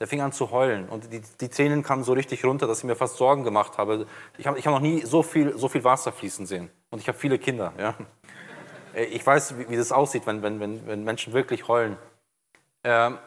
[0.02, 2.86] Der fing an zu heulen und die, die Tränen kamen so richtig runter, dass ich
[2.86, 4.08] mir fast Sorgen gemacht habe.
[4.40, 6.72] Ich habe ich hab noch nie so viel, so viel Wasser fließen sehen.
[6.90, 7.72] Und ich habe viele Kinder.
[7.78, 7.96] Ja.
[8.96, 11.98] Äh, ich weiß, wie, wie das aussieht, wenn, wenn, wenn, wenn Menschen wirklich heulen.
[12.84, 13.20] Ähm,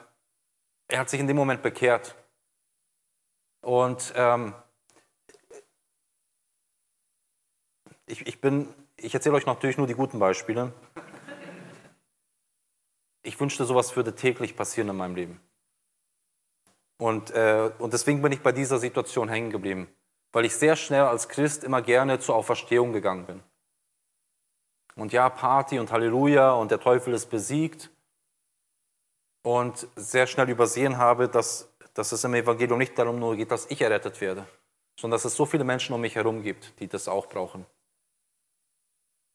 [0.88, 2.16] er hat sich in dem Moment bekehrt.
[3.60, 4.52] Und ähm,
[8.06, 8.38] ich, ich,
[8.96, 10.72] ich erzähle euch natürlich nur die guten Beispiele.
[13.22, 15.40] Ich wünschte, sowas würde täglich passieren in meinem Leben.
[16.98, 19.88] Und, äh, und deswegen bin ich bei dieser Situation hängen geblieben,
[20.32, 23.42] weil ich sehr schnell als Christ immer gerne zur Auferstehung gegangen bin.
[24.96, 27.90] Und ja, Party und Halleluja und der Teufel ist besiegt.
[29.42, 33.66] Und sehr schnell übersehen habe, dass, dass es im Evangelium nicht darum nur geht, dass
[33.70, 34.46] ich errettet werde,
[34.98, 37.66] sondern dass es so viele Menschen um mich herum gibt, die das auch brauchen.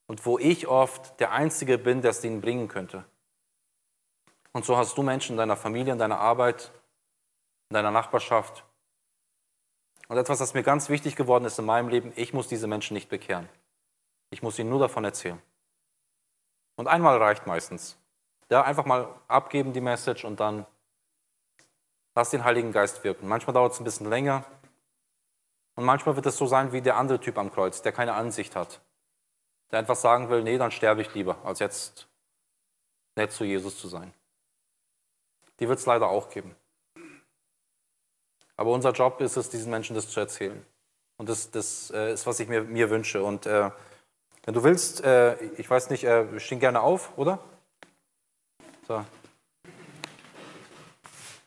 [0.08, 3.06] Und wo ich oft der Einzige bin, der es ihnen bringen könnte.
[4.52, 6.72] Und so hast du Menschen in deiner Familie, in deiner Arbeit,
[7.70, 8.64] in deiner Nachbarschaft.
[10.08, 12.96] Und etwas, das mir ganz wichtig geworden ist in meinem Leben, ich muss diese Menschen
[12.96, 13.48] nicht bekehren.
[14.32, 15.40] Ich muss ihnen nur davon erzählen.
[16.76, 17.98] Und einmal reicht meistens.
[18.50, 20.66] Ja, einfach mal abgeben die Message und dann
[22.16, 23.28] lass den Heiligen Geist wirken.
[23.28, 24.46] Manchmal dauert es ein bisschen länger
[25.76, 28.56] und manchmal wird es so sein wie der andere Typ am Kreuz, der keine Ansicht
[28.56, 28.82] hat.
[29.72, 32.08] Der einfach sagen will, nee, dann sterbe ich lieber, als jetzt
[33.16, 34.12] nett zu Jesus zu sein.
[35.60, 36.56] Die wird es leider auch geben.
[38.60, 40.66] Aber unser Job ist es, diesen Menschen das zu erzählen.
[41.16, 43.24] Und das, das äh, ist, was ich mir, mir wünsche.
[43.24, 43.72] Und äh,
[44.44, 47.40] wenn du willst, äh, ich weiß nicht, äh, wir stehen gerne auf, oder?
[48.86, 49.06] So.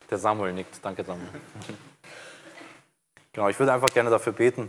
[0.09, 0.83] Der Samuel nickt.
[0.83, 1.29] Danke, Samuel.
[3.31, 4.67] Genau, ich würde einfach gerne dafür beten.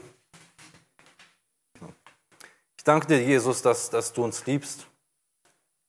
[2.77, 4.87] Ich danke dir, Jesus, dass, dass du uns liebst.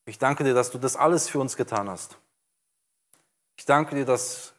[0.06, 2.18] Ich danke dir, dass du das alles für uns getan hast.
[3.58, 4.55] Ich danke dir, dass,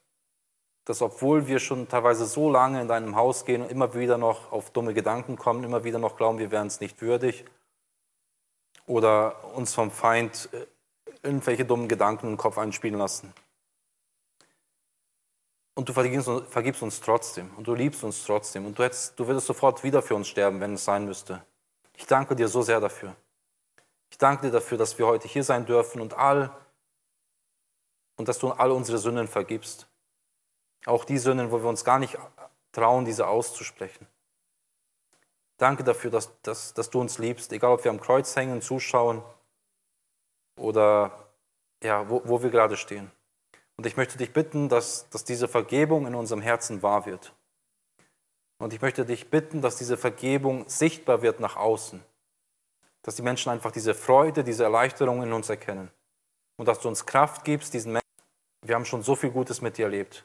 [0.87, 4.53] dass obwohl wir schon teilweise so lange in deinem Haus gehen und immer wieder noch
[4.53, 7.45] auf dumme Gedanken kommen, immer wieder noch glauben, wir wären es nicht würdig
[8.87, 10.67] oder uns vom Feind äh,
[11.23, 13.35] irgendwelche dummen Gedanken im Kopf einspielen lassen.
[15.75, 19.27] Und du vergibst, vergibst, uns trotzdem und du liebst uns trotzdem und du, hättest, du
[19.27, 21.45] würdest sofort wieder für uns sterben, wenn es sein müsste.
[21.97, 23.17] Ich danke dir so sehr dafür.
[24.09, 26.57] Ich danke dir dafür, dass wir heute hier sein dürfen und all
[28.17, 29.89] und dass du all unsere Sünden vergibst.
[30.85, 32.19] Auch die Sünden, wo wir uns gar nicht
[32.73, 34.07] trauen, diese auszusprechen.
[35.57, 39.23] Danke dafür, dass, dass, dass du uns liebst, egal ob wir am Kreuz hängen, zuschauen
[40.59, 41.31] oder
[41.83, 43.11] ja, wo, wo wir gerade stehen.
[43.77, 47.35] Und ich möchte dich bitten, dass, dass diese Vergebung in unserem Herzen wahr wird.
[48.59, 52.03] Und ich möchte dich bitten, dass diese Vergebung sichtbar wird nach außen.
[53.03, 55.91] Dass die Menschen einfach diese Freude, diese Erleichterung in uns erkennen.
[56.57, 58.07] Und dass du uns Kraft gibst, diesen Menschen.
[58.63, 60.25] Wir haben schon so viel Gutes mit dir erlebt.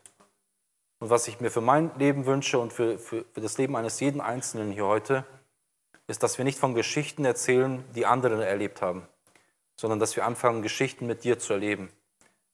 [1.01, 3.99] Und was ich mir für mein Leben wünsche und für, für, für das Leben eines
[3.99, 5.25] jeden Einzelnen hier heute,
[6.05, 9.07] ist, dass wir nicht von Geschichten erzählen, die andere erlebt haben,
[9.75, 11.89] sondern dass wir anfangen, Geschichten mit dir zu erleben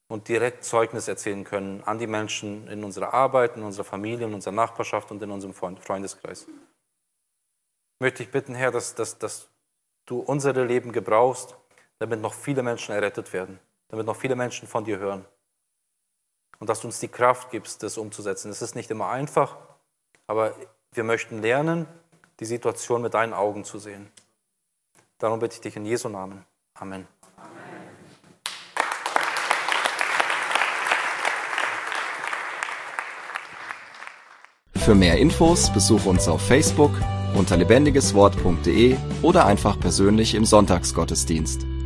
[0.07, 4.33] und direkt Zeugnis erzählen können an die Menschen in unserer Arbeit, in unserer Familie, in
[4.33, 6.47] unserer Nachbarschaft und in unserem Freundeskreis.
[6.47, 9.49] Ich möchte dich bitten, Herr, dass, dass, dass
[10.05, 11.57] du unsere Leben gebrauchst,
[11.99, 15.25] damit noch viele Menschen errettet werden, damit noch viele Menschen von dir hören.
[16.59, 18.49] Und dass du uns die Kraft gibst, das umzusetzen.
[18.49, 19.57] Es ist nicht immer einfach,
[20.25, 20.53] aber
[20.91, 21.87] wir möchten lernen,
[22.39, 24.11] die Situation mit deinen Augen zu sehen.
[25.19, 26.45] Darum bitte ich dich in Jesu Namen.
[26.75, 27.07] Amen.
[34.75, 36.91] Für mehr Infos besuche uns auf Facebook
[37.35, 41.76] unter lebendigeswort.de oder einfach persönlich im Sonntagsgottesdienst.